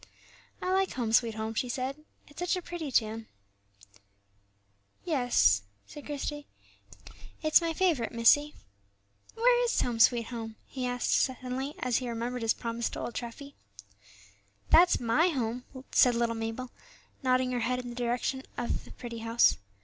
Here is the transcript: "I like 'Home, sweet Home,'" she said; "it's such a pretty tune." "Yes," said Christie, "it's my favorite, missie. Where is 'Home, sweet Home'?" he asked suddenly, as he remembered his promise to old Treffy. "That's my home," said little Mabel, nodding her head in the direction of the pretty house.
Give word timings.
"I 0.63 0.71
like 0.73 0.93
'Home, 0.93 1.13
sweet 1.13 1.35
Home,'" 1.35 1.53
she 1.53 1.69
said; 1.69 2.03
"it's 2.27 2.39
such 2.39 2.55
a 2.55 2.61
pretty 2.63 2.91
tune." 2.91 3.27
"Yes," 5.05 5.61
said 5.85 6.07
Christie, 6.07 6.47
"it's 7.43 7.61
my 7.61 7.71
favorite, 7.71 8.11
missie. 8.11 8.55
Where 9.35 9.63
is 9.63 9.79
'Home, 9.79 9.99
sweet 9.99 10.29
Home'?" 10.29 10.55
he 10.65 10.87
asked 10.87 11.11
suddenly, 11.11 11.75
as 11.77 11.97
he 11.97 12.09
remembered 12.09 12.41
his 12.41 12.55
promise 12.55 12.89
to 12.89 12.99
old 12.99 13.13
Treffy. 13.13 13.53
"That's 14.71 14.99
my 14.99 15.27
home," 15.27 15.65
said 15.91 16.15
little 16.15 16.33
Mabel, 16.33 16.71
nodding 17.21 17.51
her 17.51 17.59
head 17.59 17.77
in 17.77 17.89
the 17.89 17.95
direction 17.95 18.41
of 18.57 18.85
the 18.85 18.91
pretty 18.93 19.19
house. 19.19 19.57